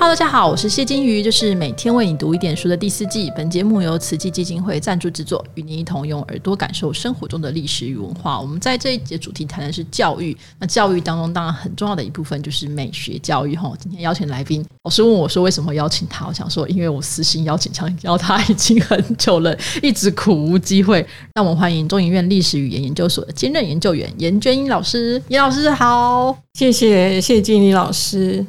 [0.00, 3.32] Hello，大家好，我是谢金鱼，就是每天为你读一点书的第四季。
[3.36, 8.40] 本节目由慈济基金会赞助制作，与您一同用耳朵感受生活中的历史与文化。
[8.40, 13.56] 我们在这一节主题谈的是教育，那教育当中当然很重要的一部分就是美学教育。
[13.56, 16.28] 哈，今天邀请来宾，老师问我说为什么邀请他？
[16.28, 21.04] 我想说，因为我私心邀请想邀他已经很久了，一直苦无机会。
[21.34, 25.20] 那我们欢迎中研院历史语言研究所的兼任研究员严娟英老师。
[25.26, 28.46] 严老师好，谢谢谢金鱼老师，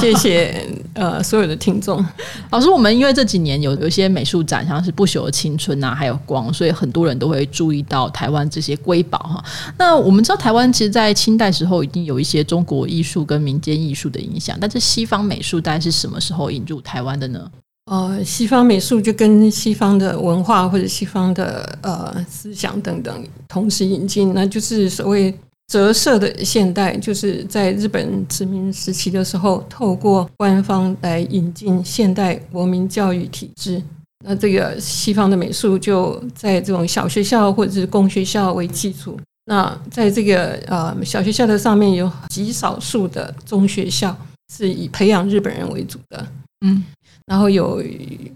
[0.00, 0.64] 谢谢。
[0.94, 2.04] 呃，所有的听众，
[2.50, 9.44] 老师，我们因为这几年有有一些美术展，像是不朽的青春啊，还有光，所以很多人都会注意到台湾这些瑰宝哈。
[9.78, 17.50] 那我们知道台湾其实，在清代时候已经有一些中国艺术跟民间艺术的影响，但是西方美术大概是什么时候引入台湾的呢？
[17.90, 25.34] 呃，西方美术就跟西方的文化或者西方的呃思想等等同时引进，那就是所谓。
[25.72, 33.82] 折射的现代，就是在日本殖民时期的时候，透过官方来引进现代国民教育体制。
[34.22, 39.18] 那这个西方的美术就在这种小学校或者是公学校为基础。
[39.46, 44.14] 那在这个呃小学校的上面，有极少数的中学校
[44.54, 46.26] 是以培养日本人为主的。
[46.66, 46.84] 嗯。
[47.26, 47.82] 然后有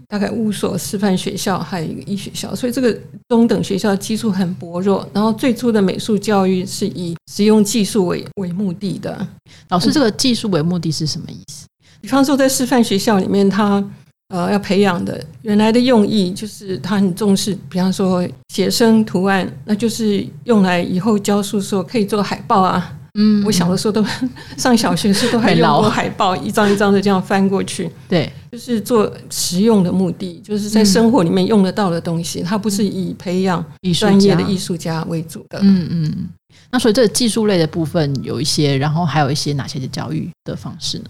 [0.07, 5.07] 大概五所师范学校，还有一个医学校，所以这个中等学校基础很薄弱。
[5.13, 9.27] 然后最初的美术教育是以实用技术为为目的的。
[9.69, 11.65] 老师，这个技术为目的是什么意思？
[11.99, 13.83] 比方说，在师范学校里面，他
[14.29, 22.93] 呃要培养的原来的用意就是他很重视，比方说写生图案，那就是用来以后教书时候可以做海报啊。
[23.19, 24.05] 嗯，我小的时候都
[24.57, 27.89] 上小学时都还用过海报，一张一张的这样翻过去。
[28.07, 33.63] 对，就是做实用的目的，就是在生活里面用得到的东西，它不是以培养
[33.99, 35.59] 专业的艺术家为主的。
[35.63, 36.27] 嗯嗯，
[36.69, 41.05] 那所以这个技术类的部分有一些，然后还有一些哪些的教育的方式呢？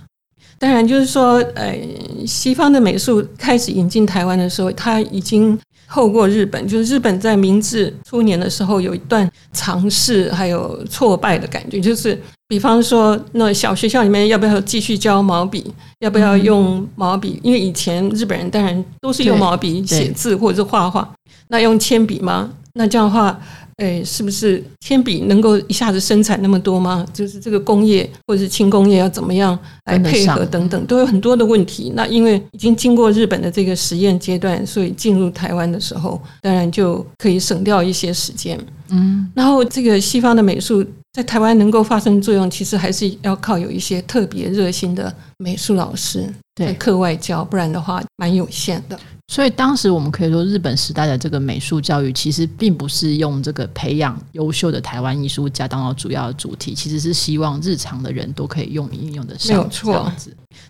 [0.59, 1.77] 当然，就是说，呃，
[2.25, 5.59] 西方的美术开始引进台湾的时候，它已经。
[5.89, 15.73] 透过日本，就是日本在明治初年的时候有一段尝试还有挫败的感觉，就是比方说，那小学校里面要不要继续教毛笔？
[15.99, 17.39] 要不要用毛笔？
[17.41, 21.09] 因为以前日本人当然都是用毛笔写字或者是画画，
[21.47, 22.51] 那用铅笔吗？
[22.73, 23.39] 那这样的话。
[23.77, 27.05] 哎，是不是铅笔能够一下子生产那么多吗？
[27.13, 31.91] 就是这个工业或者是轻工业要怎么样来配合等等，都有很多的问题。
[31.95, 38.59] 那因为已经经过日本的这个实验阶段，所以进入台湾的时候，当然就可以省掉一些时间。
[38.89, 40.83] 嗯，然后这个西方的美术
[41.13, 48.99] 在台湾能够发生作用，其实还是要靠有一些特别热心的美术老师在课外教，不然的话蛮有限的。
[49.27, 59.57] 所以当时我们可以说，日本时代的这个美术教育其实并不是用这个培养优秀的台湾艺术家当做主要的主题，其实是希望日常的人都可以用应用的上。
[59.57, 60.11] 没有错。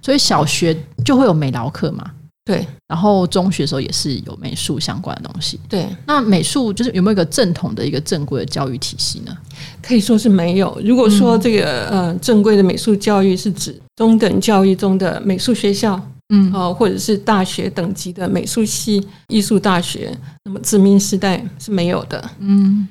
[0.02, 0.76] 所以小学
[1.06, 2.12] 就会有美劳课嘛？
[2.44, 2.66] 对。
[2.88, 5.60] 然后中学的时候也是有美术相关的东西。
[5.70, 5.88] 对。
[6.08, 9.38] 那美术就是有没有一个正统的一个正规的教育体系呢？
[9.84, 10.82] 可以说是没有。
[10.84, 16.02] 如果说这个呃正规的美术教育是指中等教育中的美术学校。
[16.30, 22.30] 嗯，哦，或者是大学等级的美术系、艺术大学，那么殖民时代是没有的。
[22.40, 22.86] 嗯，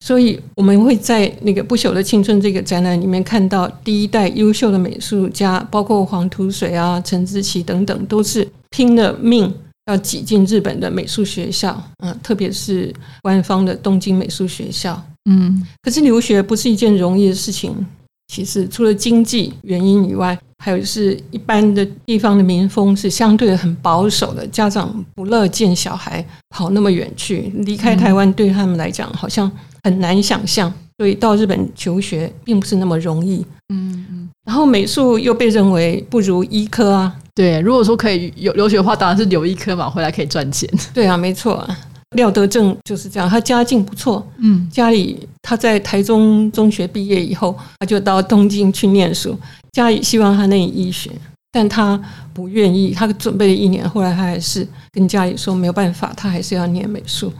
[0.00, 9.52] 所以我们会在那个不朽的青春这个展览里面看到第一代优秀的美术家，包括黄土水啊、陈之奇等等，都是拼了命
[9.86, 11.82] 要挤进日本的美术学校。
[12.02, 14.98] 嗯，特别是官方的东京美术学校。
[15.28, 17.74] 嗯，可是留学不是一件容易的事情。
[18.28, 29.50] 其实除了经济原因以外，还有就是一般的地方的民风是相对很保守的，家长不乐见小孩跑那么远去，离开台湾对他们来讲好像
[29.82, 33.44] 很难想象，所以到日本求学并不是那么容易。
[33.72, 34.28] 嗯嗯。
[34.44, 37.14] 然后美术又被认为不如医科啊。
[37.34, 40.68] 对，如果说可以有留学的话，当然是留医科嘛，回来可以赚钱。
[40.92, 41.64] 对啊，没错。
[42.16, 49.38] 廖德正就是这样，他家境不错，嗯，家里他在台中中学毕业以后，他就到东京去念书，
[49.72, 51.10] 家里希望他念医学，
[51.52, 52.00] 但他
[52.32, 57.30] 不愿意，他准备了一年，后来他还是跟家里说没有办法，他还是要念美术，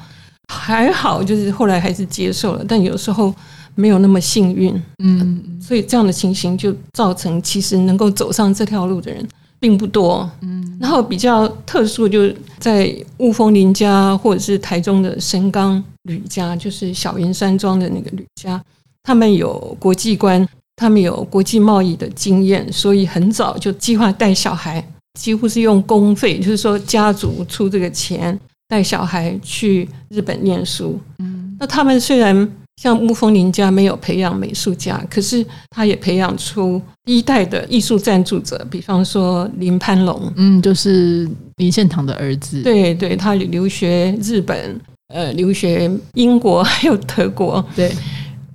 [0.53, 3.35] 还好就是后来还是接受了，但有时候
[3.75, 9.27] 没有那么幸运，嗯，所以这样的情形就造成其实能够走上这条路的人。
[9.61, 18.63] 并不多，嗯，然后比较特殊，就是在雾峰林家或者是台中的神冈吕家，就是小云山庄的那个吕家，
[19.03, 20.47] 他们有国际观，
[20.77, 24.87] 他们有国际贸易的经验，所以很早就计划带小孩，
[25.19, 28.39] 几乎是用公费，就是说家族出这个钱
[28.69, 30.99] 带小孩去日本念书。
[31.19, 32.49] 嗯，那他们虽然
[32.81, 42.63] 像木风林家没有培养美术家，可是他也培养出一代的艺术赞助者，比方说林潘龙，嗯，就是林献堂的儿子。
[42.63, 44.81] 对对，他留学日本，
[45.13, 47.65] 呃，留学英国 还有德国。
[47.75, 47.93] 对，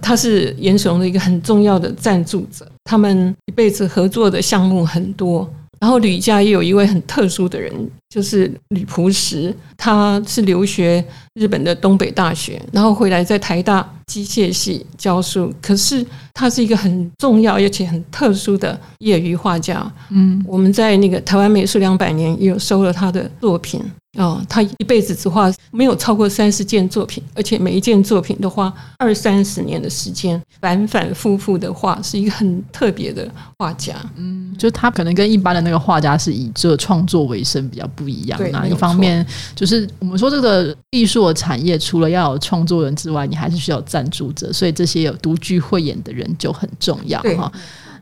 [0.02, 5.46] 他是严雄的一个很重要的赞助者，他们一辈子合作的项目很多。
[5.84, 7.70] 然后吕家也有一位很特殊的人，
[8.08, 11.04] 就是吕朴实，他是留学
[11.34, 15.54] 日本的东北大学，然后回来在台大机械系教书。
[15.62, 19.86] 可是他是一个很重要而且很特殊的业余画家。
[20.10, 23.84] 嗯，我们在那个台湾美术两百年也有收了他的作品。
[24.18, 33.28] 哦，他一辈子只画没有超过三十件作品，而且每一件作品都花二三十年的时间，反反复复的画，是一个很特别的
[33.58, 33.96] 画家。
[34.16, 38.40] 嗯，就他可能跟一般的那个画家是以这创作为生比较不一样。
[38.52, 39.26] 哪一方面，
[39.56, 47.52] 就是我们说这个艺术的产业，除了要有创作人之外，你还是需要赞助者，所以这些有独具慧眼的人就很重要哈。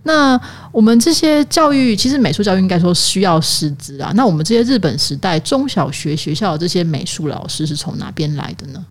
[0.03, 0.39] 那
[0.71, 4.11] 我们这些教育，其实美术教育应该说需要师资啊。
[4.15, 8.83] 那我们这些日本时代中小学学校的这些美术老师是从哪边来的呢？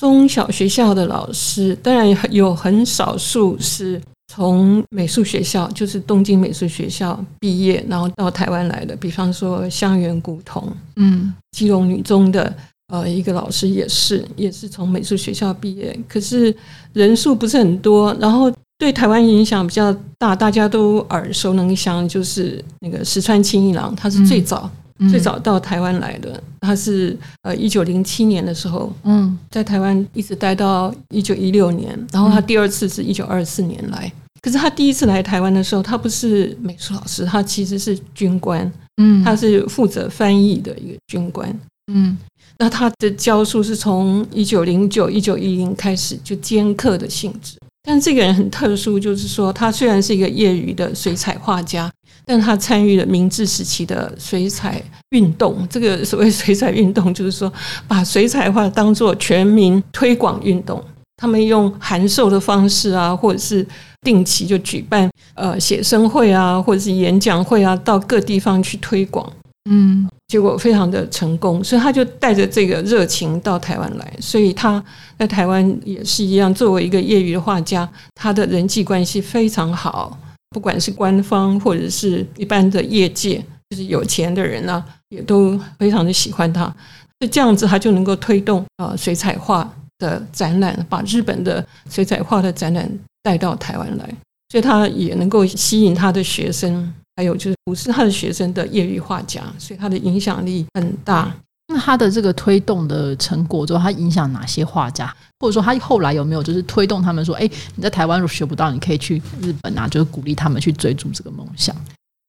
[0.00, 4.00] 中小学校的老师当然有很少数是
[4.32, 8.96] 从美术学校，就是东京美术学校毕业，然后到台湾来的。
[8.96, 12.54] 比方说香园古桐，嗯，基隆女中的
[12.88, 16.54] 呃一个老师也是，也是从美术学校毕业，可是
[16.94, 18.50] 人数不是很多，然后。
[18.78, 24.70] 对台湾影响比较大，大家都耳熟能详，就是那个石川清一郎，他是最早
[25.10, 26.42] 最早到台湾来的。
[26.60, 34.12] 他是呃一九零七年的时候，嗯，在台湾一直待到一九一六年，然后他第二次是一九二四年来。
[34.42, 41.60] 可是他第一次来台湾的时候，他不是美术老师，他其实是军官，嗯，他是负责翻译的一个军官，
[41.92, 42.16] 嗯。
[42.58, 47.58] 那他的教书是从一九零九一九一零开始就兼课的性质。
[47.86, 51.88] 但这个人很特殊，就是说，他虽然是一个业余的水彩画家，
[52.24, 55.64] 但他参与了明治时期的水彩运动。
[55.70, 57.50] 这个所谓水彩运动，就是说
[57.86, 60.82] 把水彩画当做全民推广运动。
[61.16, 63.64] 他们用函授的方式啊，或者是
[64.02, 69.32] 定期就举办呃写生会啊，或者是演讲会啊，到各地方去推广。
[69.70, 70.08] 嗯。
[70.28, 74.12] 结果非常的成功，所以他就带着这个热情到台湾来。
[74.20, 74.82] 所以他
[75.16, 80.18] 在台湾也是一样，作为一个业余的画家，他的人际关系非常好，
[80.50, 86.74] 不管是官方或者是一般的业界，就是有钱的人呢，也都非常的喜欢他。
[87.20, 92.90] 就这样子，他就能够推动啊水彩画的展览，把日本的水彩画的展览
[93.22, 94.04] 带到台湾来，
[94.50, 96.92] 所以他也能够吸引他的学生。
[97.16, 101.34] 还有就是，不是他的学生的业余画家，所以他的影响力很大。
[101.68, 105.12] 那他的这个推动的成果之后，他影响哪些画家？
[105.40, 111.74] 或者说他后来有没有就是推动他们说，哎，你在台湾如果学不到，你可以去日本啊，就是鼓励他们去追逐这个梦想。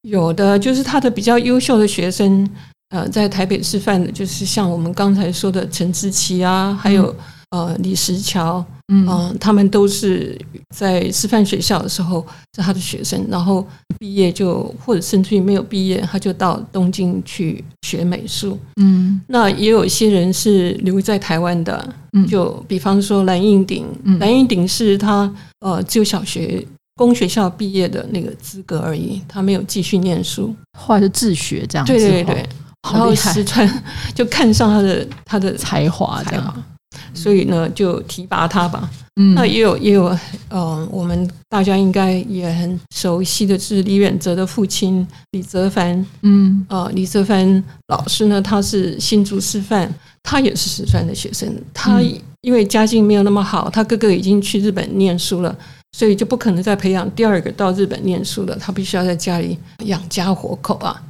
[0.02, 2.50] 有的就是他的比较优秀的学生，
[2.90, 7.16] 呃，在台北师范的，就是像我们刚才说的陈志奇啊，还有。
[7.52, 10.38] 呃，李石桥，嗯，他们都是
[10.76, 13.66] 在师范学校的时候是他的学生，然后
[13.98, 18.60] 毕业就或者甚至于没有毕业，他就到东京去学美术。
[18.82, 23.86] 嗯，那也有一些人是留在台湾的，嗯就比方说蓝印鼎，
[24.20, 26.62] 蓝印鼎是他呃只有小学
[26.98, 31.88] 工学校毕业的那个资格而已，他没有继续念书，后来是自学这样。
[31.88, 32.46] 对对对，
[32.92, 33.84] 然后石川
[34.14, 36.64] 就看上他的他的才华，这样。
[37.18, 38.90] 所以呢，就提拔他吧。
[39.20, 40.16] 嗯，那也有也有，
[40.50, 46.06] 呃，我们大家应该也很熟悉的是李远哲的父亲李泽藩。
[46.22, 51.52] 嗯，呃，李泽藩老师呢，他是新竹师范，他也是师范的学生。
[51.74, 52.00] 他
[52.42, 55.58] 因为家境没有那么好，他哥哥已经去日本念书了，
[55.98, 58.56] 所以就不可能再培养第二个到日本念书了。
[58.58, 61.02] 他必须要在家里养家活口啊。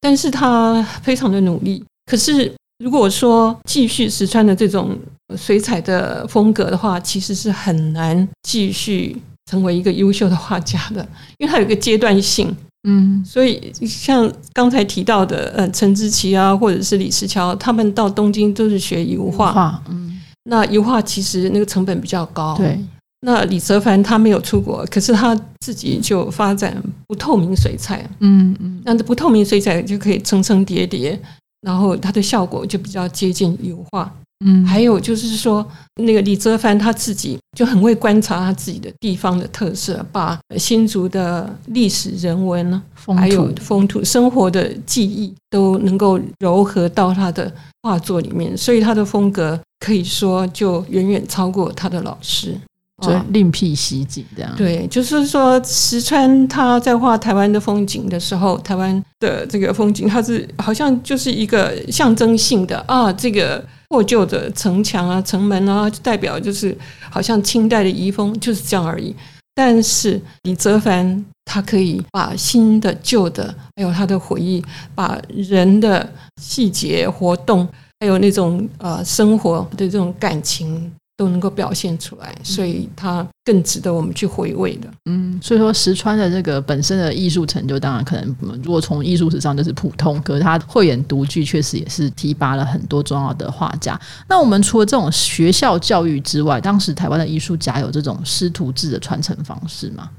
[0.00, 1.84] 但是他非常的努力。
[2.10, 2.52] 可是
[2.82, 4.98] 如果说继续石川的这种。
[5.34, 9.16] 水彩的风格的话，其实是很难继续
[9.50, 11.00] 成为一个优秀的画家的，
[11.38, 12.54] 因为它有一个阶段性。
[12.86, 19.82] 嗯，所以像刚才提到的，呃，陈之奇啊，或者是李石桥，他们到东京都是学油画。
[19.88, 22.54] 嗯，那油画其实那个成本比较高。
[22.58, 22.78] 对。
[23.24, 28.06] 那李泽藩他没有出国，可是他自己就发展不透明水彩。
[28.20, 28.82] 嗯嗯。
[28.84, 31.18] 那这不透明水彩就可以层层叠叠，
[31.62, 34.12] 然后它的效果就比较接近油画。
[34.44, 35.64] 嗯，还有就是说，
[36.02, 42.82] 那个李泽藩他自己就很会观察他自己的地方的特色，把新竹的历史人文呢，
[43.16, 47.54] 还有风土生活的记忆都能够糅合到他的
[47.84, 52.58] 画作里面，所以他的风格可以说就远远超过他的老师。
[53.02, 54.50] 就另辟蹊径这样。
[54.56, 66.76] 对，就是说石川他在画台湾的风景的时候，台湾的这个风景，它是好像就是一个象征性的啊，这个破旧的城墙啊、城门啊，就代表就是
[67.10, 69.14] 好像清代的遗风，就是这样而已。
[69.54, 77.68] 但是李泽藩他可以把新的、旧的，还有他的回忆，把人的细节、活动，
[78.00, 80.90] 还有那种呃生活的这种感情。
[81.22, 84.88] 都能够表现出来，所以它更值得我们去回味的。
[85.04, 93.96] 嗯，所以说石川的这个本身的艺术成就，当然可能如果从艺术史上就是普通，可是他慧眼独具，确实也是提拔了很多重要的画家。
[94.28, 100.10] 那我们除了这种学校教育之外，当时台湾的艺术家有这种师徒制的传承方式吗？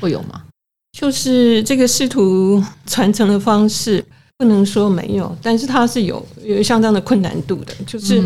[0.00, 0.40] 会有吗？
[0.98, 4.02] 就是这个师徒传承的方式，
[4.38, 8.24] 不能说没有，但是它是有有相当的困难度的，就是。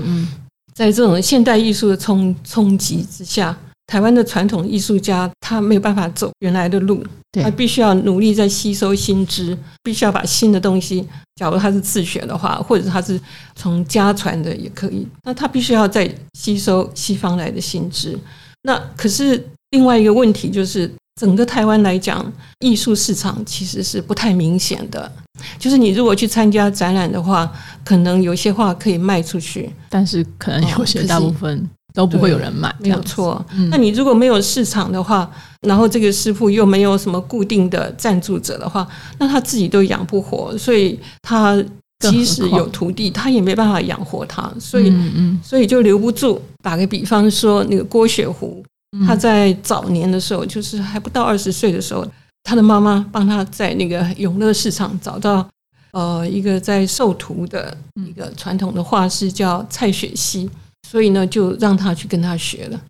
[0.75, 13.21] 在这种现代艺术的冲冲击之下，台湾的传统艺术家他没有办法走原来的路，他必须要努力在吸收新知，必须要把新的东西，假如他是自学的话，或者他是
[13.55, 18.19] 从家传的也可以，那他必须要再吸收西方来的新知。
[18.63, 20.91] 那可是另外一个问题就是。
[21.21, 25.11] 整个台湾来讲，艺术市场其实是不太明显的。
[25.59, 27.51] 就是你如果去参加展览的话，
[27.85, 32.75] 可能有些画可以卖出去，但是可能有些大部分都不会有人买。
[32.81, 33.45] 没有错。
[33.71, 35.31] 那你如果没有市场的话，
[35.61, 38.87] 然后这个师傅又没有什么固定的赞助者的话，
[39.19, 41.63] 那他自己都养不活，所以他
[42.01, 46.43] 即使有徒弟，他也没办法养活他，所以嗯所以就留不住。
[46.63, 48.65] 打个比方说，那个郭雪湖。
[49.07, 52.07] 他在早年的时候，就是还不到二十岁的时候，
[52.43, 55.49] 他的妈妈帮他在那个永乐市场找到
[55.93, 60.49] 呃一个在授徒的一个传统的画师叫蔡雪溪，
[60.89, 62.81] 所以呢就让他去跟他学了。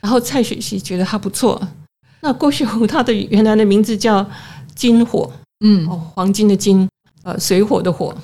[0.00, 1.60] 然后蔡雪溪觉得他不错，
[2.20, 4.24] 那郭雪湖他的原来的名字叫
[4.74, 5.32] 金火，
[5.64, 6.88] 嗯，哦，黄金的金，
[7.22, 8.14] 呃，水火的火。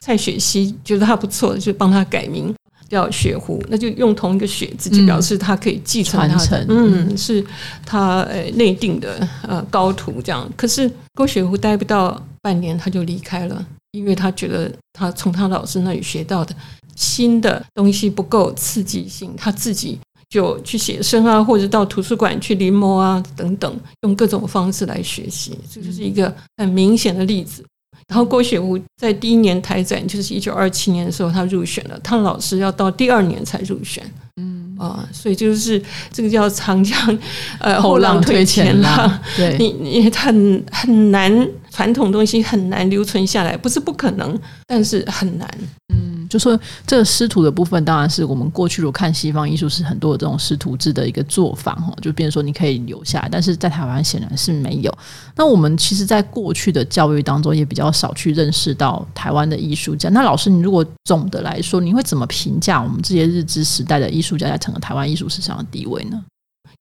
[0.00, 2.52] 蔡雪溪觉得他不错，就帮他改名。
[2.92, 7.42] 叫雪湖，那就用同一个“雪”字，就表示他可以继承他的，嗯，是
[7.86, 10.46] 他呃内定的呃高徒这样。
[10.54, 16.54] 可是郭雪湖待不到半年，他就离开了，因为他觉得他从他老师那里学到的
[16.94, 27.64] 新的东西不够刺激性，他自己就去写生啊，或者到图书馆去临摹啊等等，用各种方式来学习，这就是一个很明显的例子。
[28.08, 31.98] 然后郭雪湖在第一年台展，就是一九二七年的时候，他入选了。
[32.00, 34.04] 他老师要到第二年才入选，
[34.36, 35.82] 嗯啊，所以就是
[36.12, 37.18] 这个叫长江
[37.58, 45.48] 呃后浪推前浪， 对，你你很很难，传统东西很难留存下来，不是不可能，但是很难，
[45.94, 46.11] 嗯。
[46.32, 54.90] 就说这个师徒的部分，当然是我们过去如果看西方艺术是很多的这种师徒制的一个做法哈，就变成说你可以留下来，但是在台湾显然是没有。
[55.36, 60.08] 那我们其实，在过去的教育当中，也比较少去认识到台湾的艺术家。
[60.08, 66.18] 那老师，你如果总的来说，你会怎么评价我们这些日治时代的艺术家在整个台湾艺术史上的地位呢？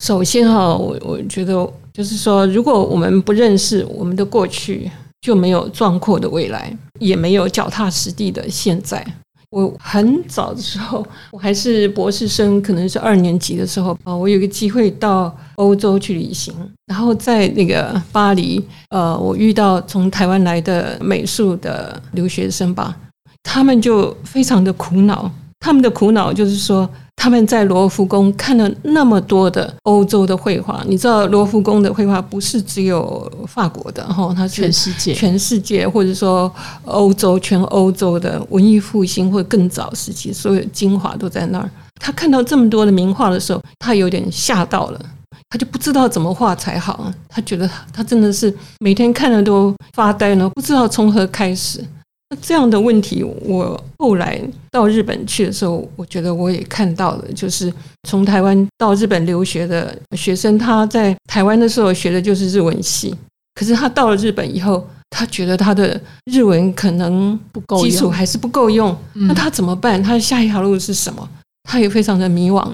[0.01, 4.89] 首先哈，我我觉得就是说，如果我们不认识我们的过去，
[5.20, 9.05] 就没有壮阔的未来，也没有脚踏实地的现在。
[9.51, 16.53] 我很早的时候，我还是博士生，可能是二年级的时候啊，我有个机会到欧洲去旅行，
[16.88, 22.98] 然后在那个巴黎，呃，我遇到从台湾来的美术的留学生吧，
[23.43, 25.29] 他们就非常的苦恼，
[25.60, 26.89] 他们的苦恼就是说。
[27.22, 36.51] 他们在罗浮宫看了那么多的欧洲的绘画，你知道罗浮宫的绘画不是只有法国的哈，它是全世界，全世界或者说
[36.84, 41.70] 欧洲全欧洲的文艺复兴或更早时期，所有精华都在那儿。
[42.00, 45.00] 他看到这么多的名画的时候，他有点吓到了，
[45.48, 47.13] 他就不知道怎么画才好。
[47.30, 51.86] 他觉得他真的是每天看了都发呆呢，不知道从何开始。
[52.42, 57.72] 这样的问题，我后来到日本去的时候，我觉得我也看到了，就是
[58.08, 63.14] 从台湾到日本留学的学生，他在台湾的时候学的就是日文系，
[63.56, 70.02] 可是他到了日本以后，他觉得他的日文可能不够基础还是不够用，那他怎么办？
[70.02, 71.28] 他的下一条路是什么？
[71.70, 72.66] 他也非常的迷惘，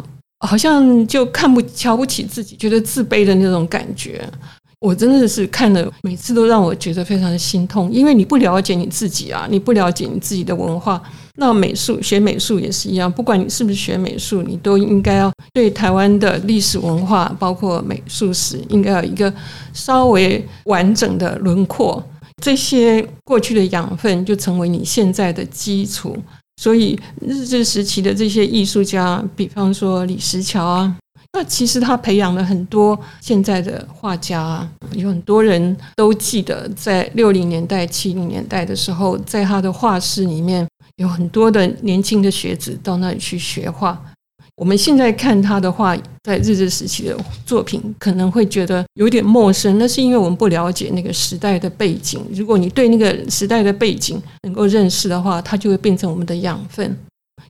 [0.46, 4.24] 好像就看不瞧不起自己，觉得自卑的那种感觉。
[4.88, 11.02] 我真的是看了，每次都让我觉得非常的心痛，因为你不了解你自己啊，你不了解你自己的文化。
[11.36, 19.32] 那美术学美术也是一样，不管你是不是学美术，你都应该要对台湾的历史文化，包括美术史，应该有一个
[19.74, 22.02] 稍微完整的轮廓。
[22.42, 26.16] 这些过去的养分就成为你现在的基础。
[26.62, 30.96] 所以日治时期的这些艺术家，比方说李石桥啊。
[31.34, 44.02] 那其实他培养了很多现在的画家，有很多人都记得，在六零年代、七零年代的时候，在他的画室里面有很多的年轻的学子到那里去学画。
[44.56, 47.16] 我们现在看他的画，在日治时期的
[47.46, 52.20] 作品，可能会觉得有点陌生，那是因为我们不了解那个时代的背景。
[52.34, 56.98] 如果你对那个时代的背景能够认识的话，它就会变成我们的养分。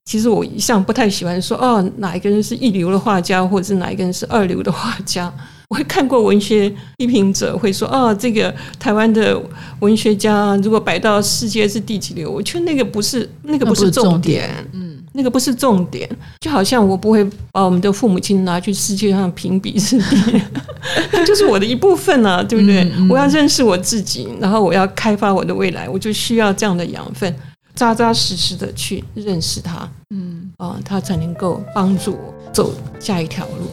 [0.06, 5.32] 其实我一向不太喜欢说哦，哪一个人是一流的画家，或者是哪一个人是二流的画家。
[5.70, 9.38] 我会看过文学批评者会说哦，这个台湾的
[9.82, 16.10] 文学家如果摆到世界是第几流，我觉得那个不是那个不是重点，嗯，那个不是重点。
[16.40, 20.42] 就好像我不会把我们的父母亲拿去世界上评比是第，
[21.12, 22.90] 那就是我的一部分啊，对不对？
[23.10, 27.36] 我要认识我自己，然后我要开发我的未来，我就需要这样的养分。
[27.78, 33.70] 扎扎实实的去认识他，嗯啊，他才能够帮助我走下一条路。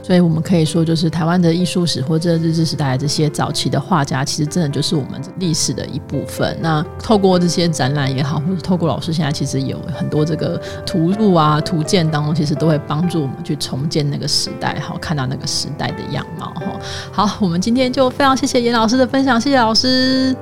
[0.00, 6.56] 所以，我们可以说，就是台湾的艺术史或者日治时代这些早期的画家，其实真的就是我们历史的一部分。
[6.62, 16.54] 那透过这些展览也好，或者透过老师现在其实有很多这个图录啊、图鉴当中，其实都会帮助我们去重建那个时代，好看到那个时代的样貌。
[16.54, 20.34] 哈，好，我们今天就非常谢谢严老师的分享，谢谢老师。